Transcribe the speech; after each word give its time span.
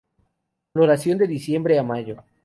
Floración 0.73 1.19
de 1.19 1.27
diciembre 1.27 1.77
a 1.77 1.83
mayo. 1.83 2.23